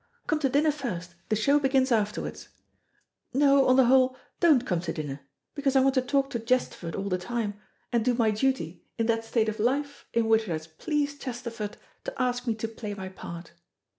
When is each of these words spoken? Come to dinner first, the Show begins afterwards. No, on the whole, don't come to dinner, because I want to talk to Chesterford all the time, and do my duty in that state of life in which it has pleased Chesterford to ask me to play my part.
Come 0.25 0.39
to 0.39 0.49
dinner 0.49 0.71
first, 0.71 1.13
the 1.29 1.35
Show 1.35 1.59
begins 1.59 1.91
afterwards. 1.91 2.47
No, 3.35 3.67
on 3.67 3.75
the 3.75 3.85
whole, 3.85 4.17
don't 4.39 4.65
come 4.65 4.79
to 4.79 4.91
dinner, 4.91 5.19
because 5.53 5.75
I 5.75 5.81
want 5.81 5.93
to 5.93 6.01
talk 6.01 6.31
to 6.31 6.39
Chesterford 6.39 6.95
all 6.95 7.07
the 7.07 7.19
time, 7.19 7.59
and 7.91 8.03
do 8.03 8.15
my 8.15 8.31
duty 8.31 8.83
in 8.97 9.05
that 9.05 9.23
state 9.25 9.47
of 9.47 9.59
life 9.59 10.07
in 10.11 10.25
which 10.27 10.47
it 10.47 10.47
has 10.47 10.65
pleased 10.65 11.21
Chesterford 11.21 11.77
to 12.05 12.19
ask 12.19 12.47
me 12.47 12.55
to 12.55 12.67
play 12.67 12.95
my 12.95 13.09
part. 13.09 13.51